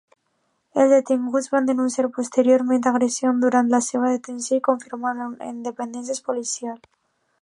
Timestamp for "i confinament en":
4.61-5.65